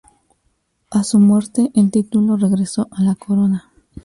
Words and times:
A 0.89 1.03
su 1.03 1.19
muerte, 1.19 1.69
el 1.75 1.91
título 1.91 2.35
regresó 2.35 2.87
a 2.89 3.03
la 3.03 3.13
Corona. 3.13 3.71